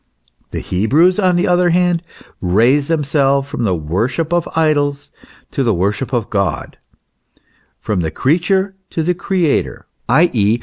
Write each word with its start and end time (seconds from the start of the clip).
The 0.49 0.61
Hebrews, 0.61 1.19
on 1.19 1.35
the 1.35 1.47
other 1.47 1.69
hand, 1.69 2.01
raised 2.41 2.89
themselves 2.89 3.47
from 3.47 3.65
the 3.65 3.75
wor 3.75 4.07
ship 4.07 4.33
of 4.33 4.49
idols 4.55 5.11
to 5.51 5.61
the 5.61 5.75
worship 5.75 6.11
of 6.11 6.31
God, 6.31 6.79
from 7.79 7.99
the 7.99 8.09
creature 8.09 8.73
to 8.89 9.03
the 9.03 9.13
Creator; 9.13 9.85
i. 10.09 10.31
e. 10.33 10.59